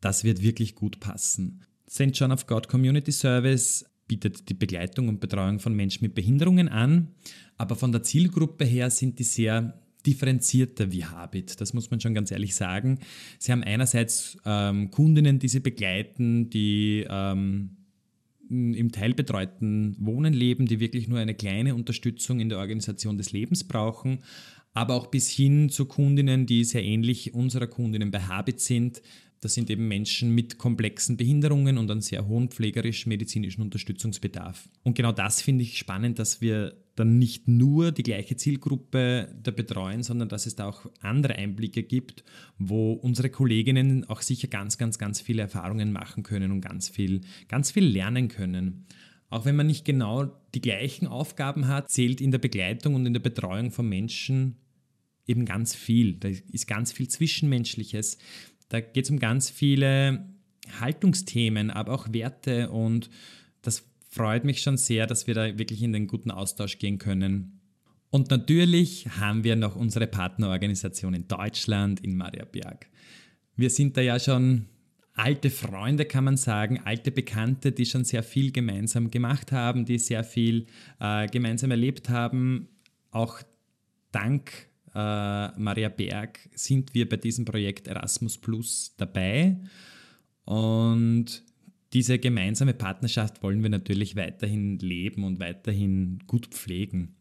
das 0.00 0.22
wird 0.22 0.42
wirklich 0.42 0.76
gut 0.76 1.00
passen. 1.00 1.62
St. 1.90 2.10
John 2.12 2.32
of 2.32 2.46
God 2.46 2.68
Community 2.68 3.12
Service 3.12 3.84
bietet 4.06 4.48
die 4.48 4.54
Begleitung 4.54 5.08
und 5.08 5.20
Betreuung 5.20 5.58
von 5.58 5.74
Menschen 5.74 6.04
mit 6.04 6.14
Behinderungen 6.14 6.68
an, 6.68 7.08
aber 7.56 7.74
von 7.74 7.90
der 7.90 8.02
Zielgruppe 8.02 8.64
her 8.64 8.90
sind 8.90 9.18
die 9.18 9.24
sehr 9.24 9.80
differenzierter 10.06 10.92
wie 10.92 11.04
Habit. 11.04 11.60
Das 11.60 11.72
muss 11.72 11.90
man 11.90 12.00
schon 12.00 12.14
ganz 12.14 12.30
ehrlich 12.30 12.54
sagen. 12.54 12.98
Sie 13.38 13.50
haben 13.50 13.62
einerseits 13.62 14.36
ähm, 14.44 14.90
Kundinnen, 14.90 15.38
die 15.38 15.48
sie 15.48 15.60
begleiten, 15.60 16.50
die 16.50 17.06
ähm, 17.08 17.76
im 18.74 18.92
teilbetreuten 18.92 19.96
Wohnen 19.98 20.32
leben, 20.32 20.66
die 20.66 20.80
wirklich 20.80 21.08
nur 21.08 21.18
eine 21.18 21.34
kleine 21.34 21.74
Unterstützung 21.74 22.40
in 22.40 22.48
der 22.48 22.58
Organisation 22.58 23.18
des 23.18 23.32
Lebens 23.32 23.64
brauchen, 23.64 24.18
aber 24.72 24.94
auch 24.94 25.06
bis 25.06 25.30
hin 25.30 25.70
zu 25.70 25.86
Kundinnen, 25.86 26.46
die 26.46 26.64
sehr 26.64 26.82
ähnlich 26.82 27.34
unserer 27.34 27.66
Kundinnen 27.66 28.10
bei 28.10 28.20
Habit 28.20 28.60
sind. 28.60 29.02
Das 29.40 29.54
sind 29.54 29.70
eben 29.70 29.88
Menschen 29.88 30.34
mit 30.34 30.58
komplexen 30.58 31.16
Behinderungen 31.16 31.78
und 31.78 31.90
einem 31.90 32.00
sehr 32.00 32.26
hohen 32.26 32.48
pflegerisch-medizinischen 32.48 33.62
Unterstützungsbedarf. 33.62 34.68
Und 34.82 34.96
genau 34.96 35.12
das 35.12 35.42
finde 35.42 35.62
ich 35.64 35.78
spannend, 35.78 36.18
dass 36.18 36.40
wir 36.40 36.74
dann 36.96 37.18
nicht 37.18 37.48
nur 37.48 37.90
die 37.92 38.02
gleiche 38.02 38.36
Zielgruppe 38.36 39.34
da 39.42 39.50
betreuen, 39.50 40.02
sondern 40.02 40.28
dass 40.28 40.46
es 40.46 40.54
da 40.54 40.68
auch 40.68 40.90
andere 41.00 41.34
Einblicke 41.34 41.82
gibt, 41.82 42.24
wo 42.58 42.92
unsere 42.92 43.30
Kolleginnen 43.30 44.04
auch 44.04 44.22
sicher 44.22 44.48
ganz, 44.48 44.78
ganz, 44.78 44.98
ganz 44.98 45.20
viele 45.20 45.42
Erfahrungen 45.42 45.92
machen 45.92 46.22
können 46.22 46.52
und 46.52 46.60
ganz 46.60 46.88
viel, 46.88 47.22
ganz 47.48 47.70
viel 47.72 47.84
lernen 47.84 48.28
können. 48.28 48.86
Auch 49.28 49.44
wenn 49.44 49.56
man 49.56 49.66
nicht 49.66 49.84
genau 49.84 50.30
die 50.54 50.60
gleichen 50.60 51.08
Aufgaben 51.08 51.66
hat, 51.66 51.90
zählt 51.90 52.20
in 52.20 52.30
der 52.30 52.38
Begleitung 52.38 52.94
und 52.94 53.06
in 53.06 53.12
der 53.12 53.20
Betreuung 53.20 53.72
von 53.72 53.88
Menschen 53.88 54.56
eben 55.26 55.44
ganz 55.44 55.74
viel. 55.74 56.14
Da 56.14 56.28
ist 56.28 56.68
ganz 56.68 56.92
viel 56.92 57.08
Zwischenmenschliches. 57.08 58.18
Da 58.68 58.80
geht 58.80 59.06
es 59.06 59.10
um 59.10 59.18
ganz 59.18 59.50
viele 59.50 60.28
Haltungsthemen, 60.80 61.70
aber 61.70 61.92
auch 61.92 62.12
Werte 62.12 62.70
und 62.70 63.10
freut 64.14 64.44
mich 64.44 64.62
schon 64.62 64.76
sehr, 64.76 65.06
dass 65.06 65.26
wir 65.26 65.34
da 65.34 65.58
wirklich 65.58 65.82
in 65.82 65.92
den 65.92 66.06
guten 66.06 66.30
Austausch 66.30 66.78
gehen 66.78 66.98
können. 66.98 67.60
Und 68.10 68.30
natürlich 68.30 69.08
haben 69.18 69.42
wir 69.42 69.56
noch 69.56 69.74
unsere 69.74 70.06
Partnerorganisation 70.06 71.14
in 71.14 71.26
Deutschland, 71.26 71.98
in 71.98 72.16
Mariaberg. 72.16 72.86
Wir 73.56 73.70
sind 73.70 73.96
da 73.96 74.02
ja 74.02 74.20
schon 74.20 74.66
alte 75.14 75.50
Freunde, 75.50 76.04
kann 76.04 76.24
man 76.24 76.36
sagen, 76.36 76.80
alte 76.84 77.10
Bekannte, 77.10 77.72
die 77.72 77.86
schon 77.86 78.04
sehr 78.04 78.22
viel 78.22 78.52
gemeinsam 78.52 79.10
gemacht 79.10 79.50
haben, 79.50 79.84
die 79.84 79.98
sehr 79.98 80.22
viel 80.22 80.66
äh, 81.00 81.26
gemeinsam 81.26 81.72
erlebt 81.72 82.08
haben. 82.08 82.68
Auch 83.10 83.40
dank 84.12 84.68
äh, 84.94 85.48
Maria 85.58 85.88
Berg 85.88 86.38
sind 86.54 86.94
wir 86.94 87.08
bei 87.08 87.16
diesem 87.16 87.44
Projekt 87.44 87.88
Erasmus 87.88 88.38
Plus 88.38 88.94
dabei. 88.96 89.58
Und 90.44 91.42
diese 91.94 92.18
gemeinsame 92.18 92.74
Partnerschaft 92.74 93.42
wollen 93.42 93.62
wir 93.62 93.70
natürlich 93.70 94.16
weiterhin 94.16 94.78
leben 94.80 95.24
und 95.24 95.38
weiterhin 95.38 96.18
gut 96.26 96.48
pflegen. 96.48 97.14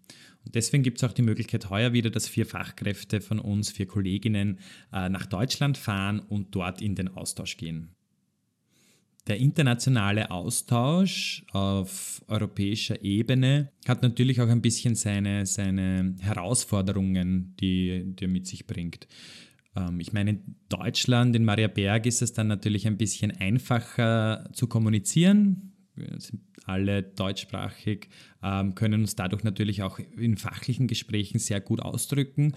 Und 0.43 0.55
deswegen 0.55 0.83
gibt 0.83 0.97
es 0.97 1.03
auch 1.03 1.13
die 1.13 1.21
Möglichkeit 1.21 1.69
heuer 1.69 1.93
wieder, 1.93 2.09
dass 2.09 2.27
vier 2.27 2.45
Fachkräfte 2.45 3.21
von 3.21 3.39
uns, 3.39 3.71
vier 3.71 3.85
Kolleginnen 3.85 4.59
äh, 4.91 5.07
nach 5.09 5.27
Deutschland 5.27 5.77
fahren 5.77 6.19
und 6.19 6.53
dort 6.55 6.81
in 6.81 6.95
den 6.95 7.07
Austausch 7.07 7.55
gehen. 7.55 7.89
Der 9.27 9.37
internationale 9.37 10.31
Austausch 10.31 11.45
auf 11.53 12.21
europäischer 12.27 13.01
Ebene 13.05 13.71
hat 13.87 14.01
natürlich 14.01 14.41
auch 14.41 14.49
ein 14.49 14.61
bisschen 14.61 14.95
seine, 14.95 15.45
seine 15.45 16.15
Herausforderungen, 16.19 17.55
die, 17.61 18.03
die 18.05 18.25
er 18.25 18.27
mit 18.27 18.47
sich 18.47 18.67
bringt. 18.67 19.07
Ähm, 19.75 19.99
ich 19.99 20.13
meine, 20.13 20.31
in 20.31 20.55
Deutschland, 20.69 21.35
in 21.35 21.45
Mariaberg 21.45 22.05
ist 22.05 22.21
es 22.21 22.33
dann 22.33 22.47
natürlich 22.47 22.87
ein 22.87 22.97
bisschen 22.97 23.31
einfacher 23.31 24.49
zu 24.53 24.67
kommunizieren. 24.67 25.73
Wir 25.95 26.19
sind 26.19 26.41
alle 26.65 27.03
deutschsprachig, 27.03 28.09
ähm, 28.41 28.73
können 28.75 29.01
uns 29.01 29.15
dadurch 29.15 29.43
natürlich 29.43 29.83
auch 29.83 29.99
in 29.99 30.37
fachlichen 30.37 30.87
Gesprächen 30.87 31.39
sehr 31.39 31.61
gut 31.61 31.81
ausdrücken. 31.81 32.53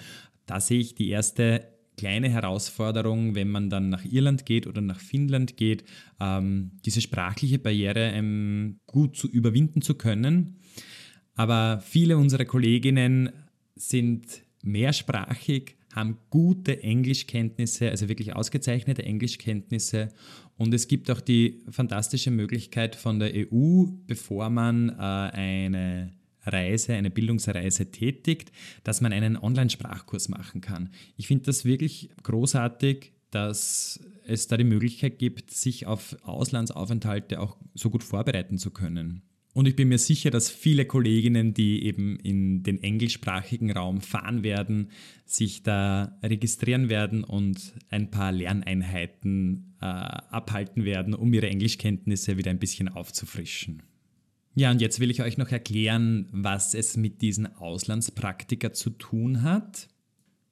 Da 0.46 0.60
sehe 0.60 0.80
ich 0.80 0.94
die 0.94 1.08
erste 1.08 1.66
kleine 1.96 2.28
Herausforderung, 2.28 3.34
wenn 3.34 3.48
man 3.48 3.70
dann 3.70 3.88
nach 3.88 4.04
Irland 4.04 4.46
geht 4.46 4.66
oder 4.66 4.80
nach 4.80 5.00
Finnland 5.00 5.56
geht, 5.56 5.84
ähm, 6.20 6.72
diese 6.84 7.00
sprachliche 7.00 7.58
Barriere 7.58 8.12
gut 8.86 9.16
zu 9.16 9.28
überwinden 9.28 9.82
zu 9.82 9.94
können. 9.94 10.58
Aber 11.34 11.80
viele 11.80 12.16
unserer 12.16 12.44
Kolleginnen 12.44 13.30
sind 13.74 14.42
mehrsprachig, 14.62 15.75
haben 15.96 16.18
gute 16.30 16.82
Englischkenntnisse, 16.82 17.90
also 17.90 18.08
wirklich 18.08 18.36
ausgezeichnete 18.36 19.02
Englischkenntnisse. 19.02 20.10
Und 20.56 20.72
es 20.74 20.86
gibt 20.86 21.10
auch 21.10 21.20
die 21.20 21.64
fantastische 21.70 22.30
Möglichkeit 22.30 22.94
von 22.94 23.18
der 23.18 23.32
EU, 23.34 23.86
bevor 24.06 24.50
man 24.50 24.90
äh, 24.90 24.92
eine 24.92 26.12
Reise, 26.44 26.94
eine 26.94 27.10
Bildungsreise 27.10 27.90
tätigt, 27.90 28.52
dass 28.84 29.00
man 29.00 29.12
einen 29.12 29.36
Online-Sprachkurs 29.36 30.28
machen 30.28 30.60
kann. 30.60 30.90
Ich 31.16 31.26
finde 31.26 31.46
das 31.46 31.64
wirklich 31.64 32.10
großartig, 32.22 33.12
dass 33.30 34.00
es 34.26 34.46
da 34.48 34.56
die 34.56 34.64
Möglichkeit 34.64 35.18
gibt, 35.18 35.50
sich 35.50 35.86
auf 35.86 36.16
Auslandsaufenthalte 36.22 37.40
auch 37.40 37.56
so 37.74 37.90
gut 37.90 38.04
vorbereiten 38.04 38.58
zu 38.58 38.70
können. 38.70 39.22
Und 39.56 39.66
ich 39.66 39.74
bin 39.74 39.88
mir 39.88 39.96
sicher, 39.96 40.28
dass 40.28 40.50
viele 40.50 40.84
Kolleginnen, 40.84 41.54
die 41.54 41.82
eben 41.86 42.20
in 42.20 42.62
den 42.62 42.82
englischsprachigen 42.82 43.70
Raum 43.70 44.02
fahren 44.02 44.42
werden, 44.42 44.90
sich 45.24 45.62
da 45.62 46.18
registrieren 46.22 46.90
werden 46.90 47.24
und 47.24 47.72
ein 47.88 48.10
paar 48.10 48.32
Lerneinheiten 48.32 49.76
äh, 49.80 49.86
abhalten 49.86 50.84
werden, 50.84 51.14
um 51.14 51.32
ihre 51.32 51.48
Englischkenntnisse 51.48 52.36
wieder 52.36 52.50
ein 52.50 52.58
bisschen 52.58 52.90
aufzufrischen. 52.90 53.82
Ja, 54.54 54.70
und 54.70 54.82
jetzt 54.82 55.00
will 55.00 55.10
ich 55.10 55.22
euch 55.22 55.38
noch 55.38 55.48
erklären, 55.48 56.28
was 56.32 56.74
es 56.74 56.98
mit 56.98 57.22
diesen 57.22 57.46
Auslandspraktika 57.46 58.74
zu 58.74 58.90
tun 58.90 59.40
hat. 59.40 59.88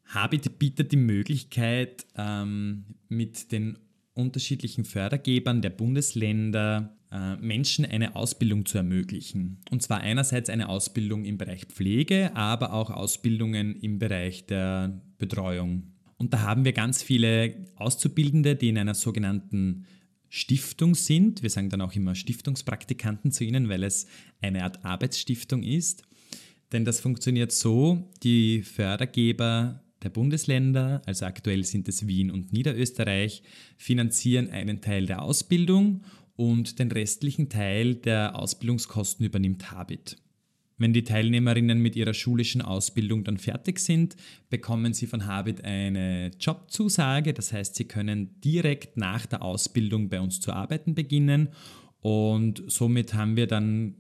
Habit 0.07 0.59
bietet 0.59 0.93
die 0.93 0.97
Möglichkeit, 0.97 2.07
ähm, 2.17 2.87
mit 3.11 3.53
den 3.53 3.77
unterschiedlichen 4.15 4.87
Fördergebern 4.87 5.61
der 5.61 5.71
Bundesländer 5.71 6.97
Menschen 7.41 7.85
eine 7.85 8.17
Ausbildung 8.17 8.67
zu 8.67 8.79
ermöglichen. 8.79 9.61
Und 9.71 9.83
zwar 9.83 10.01
einerseits 10.01 10.51
eine 10.51 10.69
Ausbildung 10.69 11.25
im 11.25 11.39
Bereich 11.39 11.67
Pflege, 11.67 12.35
aber 12.35 12.73
auch 12.73 12.91
Ausbildungen 12.91 13.77
im 13.77 13.99
Bereich 13.99 14.47
der 14.47 15.01
Betreuung. 15.19 15.95
Und 16.17 16.33
da 16.33 16.41
haben 16.41 16.65
wir 16.65 16.73
ganz 16.73 17.03
viele 17.03 17.67
Auszubildende, 17.77 18.57
die 18.57 18.69
in 18.69 18.79
einer 18.79 18.95
sogenannten 18.95 19.87
Stiftung 20.29 20.95
sind. 20.95 21.43
Wir 21.43 21.51
sagen 21.51 21.71
dann 21.71 21.81
auch 21.81 21.93
immer 21.93 22.15
Stiftungspraktikanten 22.15 23.31
zu 23.31 23.45
ihnen, 23.45 23.69
weil 23.69 23.85
es 23.85 24.07
eine 24.41 24.65
Art 24.65 24.85
Arbeitsstiftung 24.85 25.63
ist. 25.63 26.03
Denn 26.73 26.85
das 26.85 26.99
funktioniert 26.99 27.53
so, 27.53 28.11
die 28.25 28.63
Fördergeber 28.63 29.85
der 30.03 30.11
Bundesländer, 30.11 31.03
also 31.07 31.25
aktuell 31.27 31.63
sind 31.65 31.89
es 31.89 32.07
Wien 32.07 32.31
und 32.31 32.53
Niederösterreich, 32.53 33.43
finanzieren 33.77 34.51
einen 34.51 34.81
Teil 34.81 35.07
der 35.07 35.23
Ausbildung 35.23 36.03
und 36.37 36.79
den 36.79 36.91
restlichen 36.91 37.49
Teil 37.49 37.95
der 37.95 38.37
Ausbildungskosten 38.39 39.25
übernimmt 39.25 39.71
Habit. 39.71 40.17
Wenn 40.77 40.93
die 40.93 41.05
Teilnehmerinnen 41.05 41.79
mit 41.79 41.95
ihrer 41.95 42.15
schulischen 42.15 42.61
Ausbildung 42.61 43.23
dann 43.23 43.39
fertig 43.39 43.79
sind, 43.79 44.17
bekommen 44.51 44.93
sie 44.93 45.07
von 45.07 45.27
Habit 45.27 45.65
eine 45.65 46.33
Jobzusage. 46.41 47.33
Das 47.33 47.53
heißt, 47.53 47.77
sie 47.77 47.85
können 47.85 48.41
direkt 48.41 48.97
nach 48.97 49.25
der 49.27 49.43
Ausbildung 49.43 50.09
bei 50.09 50.21
uns 50.21 50.41
zu 50.41 50.53
arbeiten 50.53 50.97
beginnen. 50.97 51.51
Und 52.01 52.65
somit 52.67 53.15
haben 53.15 53.37
wir 53.37 53.47
dann 53.47 53.95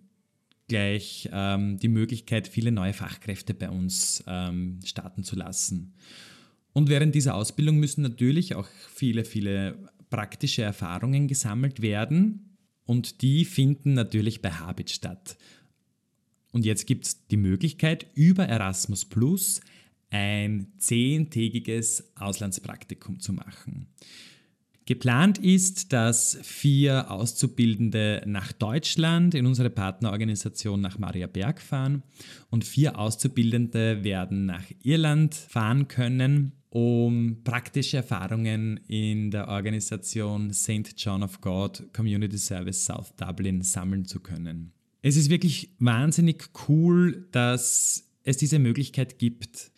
gleich 0.66 1.28
ähm, 1.32 1.78
die 1.78 1.88
Möglichkeit, 1.88 2.48
viele 2.48 2.72
neue 2.72 2.92
Fachkräfte 2.92 3.54
bei 3.54 3.70
uns 3.70 4.24
ähm, 4.26 4.80
starten 4.84 5.22
zu 5.22 5.36
lassen. 5.36 5.94
Und 6.72 6.88
während 6.88 7.14
dieser 7.14 7.36
Ausbildung 7.36 7.76
müssen 7.76 8.02
natürlich 8.02 8.56
auch 8.56 8.66
viele, 8.92 9.24
viele 9.24 9.78
praktische 10.14 10.62
Erfahrungen 10.62 11.26
gesammelt 11.26 11.82
werden 11.82 12.56
und 12.86 13.20
die 13.20 13.44
finden 13.44 13.94
natürlich 13.94 14.42
bei 14.42 14.52
Habit 14.52 14.90
statt. 14.90 15.36
Und 16.52 16.64
jetzt 16.64 16.86
gibt 16.86 17.06
es 17.06 17.26
die 17.26 17.36
Möglichkeit, 17.36 18.06
über 18.14 18.46
Erasmus 18.46 19.04
Plus 19.04 19.60
ein 20.10 20.68
zehntägiges 20.78 22.12
Auslandspraktikum 22.14 23.18
zu 23.18 23.32
machen. 23.32 23.88
Geplant 24.86 25.38
ist, 25.38 25.92
dass 25.92 26.38
vier 26.42 27.10
Auszubildende 27.10 28.22
nach 28.24 28.52
Deutschland 28.52 29.34
in 29.34 29.46
unsere 29.46 29.70
Partnerorganisation 29.70 30.80
nach 30.80 30.96
Maria 30.96 31.26
Berg 31.26 31.60
fahren 31.60 32.04
und 32.50 32.64
vier 32.64 33.00
Auszubildende 33.00 34.04
werden 34.04 34.46
nach 34.46 34.66
Irland 34.84 35.34
fahren 35.34 35.88
können 35.88 36.52
um 36.74 37.36
praktische 37.44 37.98
Erfahrungen 37.98 38.80
in 38.88 39.30
der 39.30 39.46
Organisation 39.46 40.52
St. 40.52 40.92
John 40.96 41.22
of 41.22 41.40
God 41.40 41.84
Community 41.94 42.36
Service 42.36 42.84
South 42.84 43.14
Dublin 43.16 43.62
sammeln 43.62 44.06
zu 44.06 44.18
können. 44.18 44.72
Es 45.00 45.14
ist 45.16 45.30
wirklich 45.30 45.70
wahnsinnig 45.78 46.50
cool, 46.68 47.28
dass 47.30 48.10
es 48.24 48.38
diese 48.38 48.58
Möglichkeit 48.58 49.20
gibt. 49.20 49.70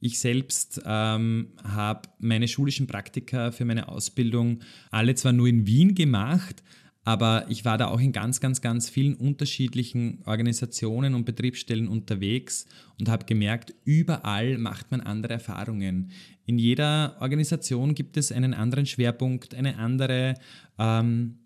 Ich 0.00 0.18
selbst 0.18 0.80
ähm, 0.86 1.48
habe 1.62 2.08
meine 2.20 2.48
schulischen 2.48 2.86
Praktika 2.86 3.50
für 3.50 3.66
meine 3.66 3.88
Ausbildung 3.88 4.60
alle 4.90 5.14
zwar 5.16 5.32
nur 5.32 5.46
in 5.46 5.66
Wien 5.66 5.94
gemacht, 5.94 6.62
aber 7.10 7.46
ich 7.48 7.64
war 7.64 7.76
da 7.76 7.88
auch 7.88 7.98
in 7.98 8.12
ganz, 8.12 8.38
ganz, 8.38 8.60
ganz 8.60 8.88
vielen 8.88 9.14
unterschiedlichen 9.14 10.22
Organisationen 10.26 11.16
und 11.16 11.24
Betriebsstellen 11.24 11.88
unterwegs 11.88 12.66
und 13.00 13.08
habe 13.08 13.24
gemerkt, 13.24 13.74
überall 13.84 14.58
macht 14.58 14.92
man 14.92 15.00
andere 15.00 15.32
Erfahrungen. 15.32 16.12
In 16.46 16.56
jeder 16.56 17.16
Organisation 17.18 17.96
gibt 17.96 18.16
es 18.16 18.30
einen 18.30 18.54
anderen 18.54 18.86
Schwerpunkt, 18.86 19.56
eine 19.56 19.78
andere, 19.78 20.34
ähm, 20.78 21.38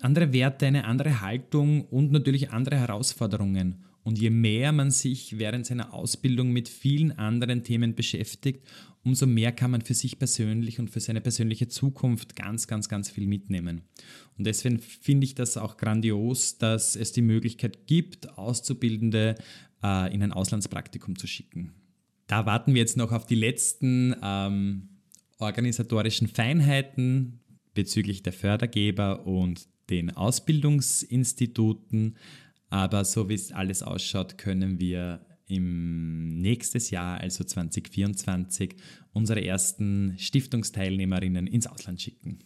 andere 0.00 0.32
Werte, 0.32 0.66
eine 0.66 0.84
andere 0.84 1.20
Haltung 1.22 1.86
und 1.86 2.12
natürlich 2.12 2.52
andere 2.52 2.76
Herausforderungen. 2.76 3.82
Und 4.04 4.18
je 4.18 4.30
mehr 4.30 4.72
man 4.72 4.90
sich 4.90 5.38
während 5.38 5.66
seiner 5.66 5.94
Ausbildung 5.94 6.52
mit 6.52 6.68
vielen 6.68 7.12
anderen 7.12 7.64
Themen 7.64 7.94
beschäftigt, 7.94 8.66
umso 9.02 9.26
mehr 9.26 9.52
kann 9.52 9.70
man 9.70 9.80
für 9.80 9.94
sich 9.94 10.18
persönlich 10.18 10.78
und 10.78 10.90
für 10.90 11.00
seine 11.00 11.20
persönliche 11.20 11.68
Zukunft 11.68 12.36
ganz, 12.36 12.66
ganz, 12.66 12.88
ganz 12.88 13.10
viel 13.10 13.26
mitnehmen. 13.26 13.82
Und 14.36 14.46
deswegen 14.46 14.78
finde 14.78 15.24
ich 15.24 15.34
das 15.34 15.56
auch 15.56 15.76
grandios, 15.76 16.58
dass 16.58 16.96
es 16.96 17.12
die 17.12 17.22
Möglichkeit 17.22 17.86
gibt, 17.86 18.38
Auszubildende 18.38 19.36
äh, 19.82 20.14
in 20.14 20.22
ein 20.22 20.32
Auslandspraktikum 20.32 21.18
zu 21.18 21.26
schicken. 21.26 21.72
Da 22.26 22.46
warten 22.46 22.74
wir 22.74 22.80
jetzt 22.80 22.96
noch 22.96 23.12
auf 23.12 23.26
die 23.26 23.34
letzten 23.34 24.14
ähm, 24.22 24.88
organisatorischen 25.38 26.28
Feinheiten 26.28 27.40
bezüglich 27.74 28.22
der 28.22 28.32
Fördergeber 28.32 29.26
und 29.26 29.68
den 29.90 30.16
Ausbildungsinstituten. 30.16 32.16
Aber 32.74 33.04
so 33.04 33.28
wie 33.28 33.34
es 33.34 33.52
alles 33.52 33.84
ausschaut, 33.84 34.36
können 34.36 34.80
wir 34.80 35.24
im 35.46 36.40
nächstes 36.40 36.90
Jahr, 36.90 37.20
also 37.20 37.44
2024, 37.44 38.74
unsere 39.12 39.44
ersten 39.44 40.16
Stiftungsteilnehmerinnen 40.18 41.46
ins 41.46 41.68
Ausland 41.68 42.02
schicken. 42.02 42.40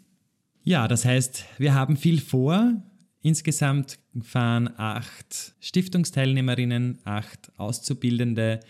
Ja, 0.65 0.87
das 0.87 1.07
heißt, 1.07 1.47
wir 1.57 1.73
haben 1.73 1.97
viel 1.97 2.21
vor. 2.21 2.83
Insgesamt 3.23 4.01
fahren 4.21 4.69
acht 4.77 5.55
Stiftungsteilnehmerinnen, 5.61 6.99
acht 7.05 7.51
Auszubildende 7.57 8.61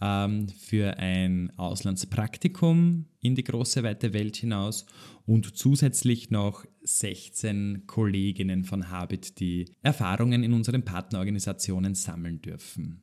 ähm, 0.00 0.48
für 0.48 0.98
ein 0.98 1.52
Auslandspraktikum 1.56 3.06
in 3.20 3.34
die 3.34 3.44
große 3.44 3.82
weite 3.82 4.12
Welt 4.12 4.36
hinaus 4.36 4.86
und 5.26 5.56
zusätzlich 5.56 6.30
noch 6.30 6.64
16 6.82 7.86
Kolleginnen 7.86 8.64
von 8.64 8.90
Habit, 8.90 9.40
die 9.40 9.66
Erfahrungen 9.82 10.42
in 10.42 10.52
unseren 10.52 10.84
Partnerorganisationen 10.84 11.94
sammeln 11.94 12.42
dürfen. 12.42 13.00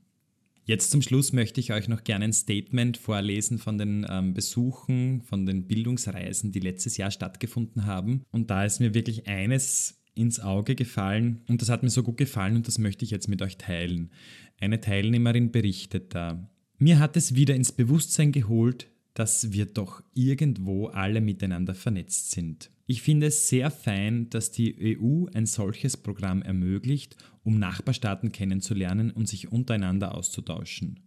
Jetzt 0.63 0.91
zum 0.91 1.01
Schluss 1.01 1.34
möchte 1.34 1.60
ich 1.60 1.73
euch 1.73 1.88
noch 1.88 2.04
gerne 2.04 2.25
ein 2.25 2.34
Statement 2.34 2.95
vorlesen 2.95 3.58
von 3.58 3.77
den 3.77 4.06
ähm, 4.08 4.34
Besuchen, 4.34 5.21
von 5.23 5.45
den 5.45 5.67
Bildungsreisen, 5.67 6.51
die 6.51 6.60
letztes 6.60 6.97
Jahr 6.97 7.10
stattgefunden 7.10 7.86
haben. 7.86 8.23
Und 8.32 8.51
da 8.51 8.63
ist 8.63 8.80
mir 8.80 8.93
wirklich 8.93 9.27
eines 9.27 10.01
ins 10.13 10.39
Auge 10.39 10.75
gefallen 10.75 11.41
und 11.47 11.62
das 11.62 11.69
hat 11.69 11.84
mir 11.84 11.89
so 11.89 12.04
gut 12.04 12.17
gefallen 12.17 12.56
und 12.56 12.67
das 12.67 12.77
möchte 12.77 13.06
ich 13.06 13.12
jetzt 13.12 13.27
mit 13.27 13.41
euch 13.41 13.58
teilen. 13.58 14.12
Eine 14.60 14.82
Teilnehmerin 14.82 15.51
berichtet 15.51 16.13
da. 16.13 16.49
Mir 16.84 16.98
hat 16.98 17.15
es 17.15 17.36
wieder 17.36 17.54
ins 17.54 17.72
Bewusstsein 17.72 18.32
geholt, 18.32 18.88
dass 19.13 19.52
wir 19.52 19.67
doch 19.67 20.02
irgendwo 20.15 20.88
alle 20.88 21.22
miteinander 21.22 21.76
vernetzt 21.76 22.32
sind. 22.32 22.72
Ich 22.88 23.04
finde 23.04 23.28
es 23.28 23.48
sehr 23.48 23.70
fein, 23.70 24.32
dass 24.32 24.52
die 24.52 24.98
EU 25.00 25.28
ein 25.32 25.46
solches 25.46 25.96
Programm 25.96 26.41
ermöglicht, 26.41 27.17
um 27.44 27.60
Nachbarstaaten 27.60 28.32
kennenzulernen 28.32 29.12
und 29.12 29.30
sich 29.30 29.52
untereinander 29.52 30.15
auszutauschen. 30.15 31.02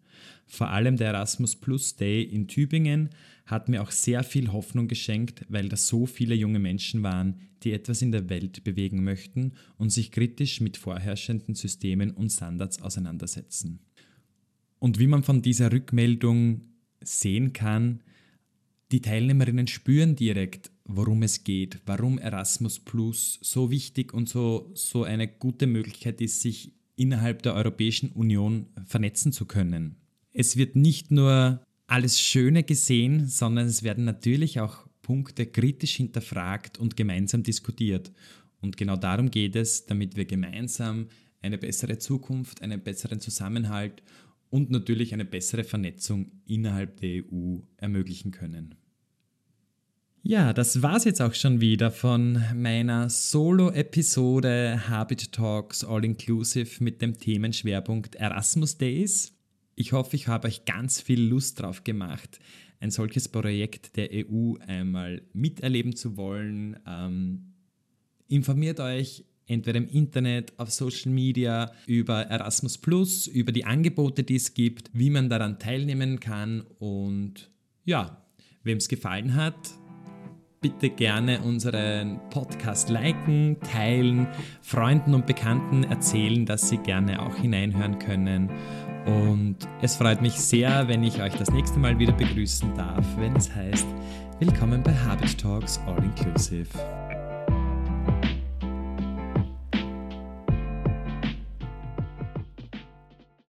Vor 0.47 0.71
allem 0.71 0.97
der 0.97 1.09
Erasmus 1.09 1.57
Plus 1.57 1.97
Day 1.97 2.23
in 2.23 2.47
Tübingen 2.47 3.11
hat 3.45 3.69
mir 3.69 3.83
auch 3.83 3.91
sehr 3.91 4.23
viel 4.23 4.53
Hoffnung 4.53 4.87
geschenkt, 4.87 5.45
weil 5.49 5.69
da 5.69 5.77
so 5.77 6.07
viele 6.07 6.37
junge 6.37 6.61
Menschen 6.61 7.03
waren, 7.03 7.41
die 7.65 7.73
etwas 7.73 8.01
in 8.01 8.13
der 8.13 8.29
Welt 8.29 8.63
bewegen 8.63 9.03
möchten 9.03 9.55
und 9.77 9.91
sich 9.91 10.13
kritisch 10.13 10.61
mit 10.61 10.77
vorherrschenden 10.77 11.57
Systemen 11.57 12.13
und 12.13 12.31
Standards 12.31 12.81
auseinandersetzen. 12.81 13.81
Und 14.79 14.99
wie 14.99 15.07
man 15.07 15.23
von 15.23 15.43
dieser 15.43 15.73
Rückmeldung 15.73 16.63
sehen 17.01 17.53
kann, 17.53 18.01
die 18.93 19.01
Teilnehmerinnen 19.01 19.67
spüren 19.67 20.15
direkt, 20.17 20.71
worum 20.85 21.23
es 21.23 21.45
geht, 21.45 21.81
warum 21.87 22.19
Erasmus 22.19 22.79
Plus 22.79 23.39
so 23.43 23.71
wichtig 23.71 24.13
und 24.13 24.29
so, 24.29 24.71
so 24.75 25.05
eine 25.05 25.27
gute 25.27 25.67
Möglichkeit 25.67 26.21
ist, 26.21 26.41
sich 26.41 26.73
innerhalb 26.97 27.43
der 27.43 27.55
Europäischen 27.55 28.11
Union 28.11 28.67
vernetzen 28.85 29.33
zu 29.33 29.47
können. 29.47 29.97
Es 30.33 30.57
wird 30.57 30.77
nicht 30.77 31.11
nur 31.11 31.63
alles 31.87 32.21
Schöne 32.21 32.63
gesehen, 32.63 33.27
sondern 33.27 33.67
es 33.67 33.83
werden 33.83 34.05
natürlich 34.05 34.61
auch 34.61 34.87
Punkte 35.03 35.47
kritisch 35.47 35.97
hinterfragt 35.97 36.79
und 36.79 36.97
gemeinsam 36.97 37.43
diskutiert. 37.43 38.13
Und 38.61 38.77
genau 38.77 38.97
darum 38.97 39.31
geht 39.31 39.57
es, 39.57 39.87
damit 39.87 40.17
wir 40.17 40.25
gemeinsam 40.25 41.09
eine 41.43 41.59
bessere 41.59 41.99
Zukunft, 41.99 42.63
einen 42.63 42.83
besseren 42.83 43.21
Zusammenhalt 43.21 44.03
und 44.55 44.71
natürlich 44.71 45.13
eine 45.13 45.25
bessere 45.25 45.65
Vernetzung 45.65 46.31
innerhalb 46.47 47.01
der 47.01 47.25
EU 47.25 47.57
ermöglichen 47.77 48.31
können. 48.31 48.77
Ja, 50.23 50.53
das 50.53 50.81
war's 50.81 51.03
jetzt 51.03 51.21
auch 51.21 51.35
schon 51.35 51.61
wieder 51.61 51.91
von 51.91 52.41
meiner 52.55 53.11
Solo-Episode 53.11 54.89
Habit 54.89 55.33
Talks 55.33 55.83
All 55.83 56.05
Inclusive 56.05 56.85
mit 56.85 57.03
dem 57.03 57.19
Themenschwerpunkt 57.19 58.15
Erasmus 58.15 58.79
Days. 58.79 59.37
Ich 59.75 59.93
hoffe, 59.93 60.15
ich 60.15 60.29
habe 60.29 60.47
euch 60.47 60.65
ganz 60.65 61.01
viel 61.01 61.21
Lust 61.21 61.61
drauf 61.61 61.83
gemacht, 61.83 62.39
ein 62.79 62.93
solches 62.93 63.27
Projekt 63.27 63.97
der 63.97 64.11
EU 64.13 64.55
einmal 64.65 65.23
miterleben 65.33 65.97
zu 65.97 66.17
wollen. 66.17 66.79
Ähm, 66.87 67.55
informiert 68.29 68.79
euch 68.79 69.25
entweder 69.47 69.79
im 69.79 69.89
Internet, 69.89 70.53
auf 70.59 70.71
Social 70.71 71.13
Media, 71.13 71.71
über 71.87 72.23
Erasmus 72.23 72.79
Plus, 72.79 73.27
über 73.27 73.53
die 73.53 73.65
Angebote, 73.65 74.23
die 74.23 74.37
es 74.37 74.55
gibt, 74.55 74.91
wie 74.93 75.11
man 75.11 75.29
daran 75.29 75.59
teilnehmen 75.59 76.21
kann 76.21 76.63
und 76.79 77.51
ja, 77.85 78.25
wem 78.63 78.79
es 78.79 78.89
gefallen 78.89 79.35
hat, 79.35 79.55
bitte 80.65 80.89
gerne 80.89 81.43
unseren 81.43 82.21
Podcast 82.31 82.89
liken, 82.89 83.59
teilen, 83.61 84.27
Freunden 84.63 85.13
und 85.13 85.27
Bekannten 85.27 85.85
erzählen, 85.85 86.47
dass 86.47 86.71
sie 86.71 86.79
gerne 86.79 87.21
auch 87.21 87.37
hineinhören 87.37 87.99
können. 87.99 88.49
Und 89.05 89.57
es 89.83 89.97
freut 89.97 90.23
mich 90.23 90.33
sehr, 90.33 90.89
wenn 90.89 91.05
ich 91.05 91.21
euch 91.21 91.35
das 91.35 91.51
nächste 91.51 91.79
Mal 91.79 91.99
wieder 91.99 92.15
begrüßen 92.15 92.75
darf, 92.75 93.07
wenn 93.19 93.37
es 93.37 93.55
heißt, 93.55 93.87
willkommen 94.39 94.83
bei 94.83 94.95
Habit 94.95 95.39
Talks 95.39 95.79
All 95.87 96.03
Inclusive. 96.03 97.04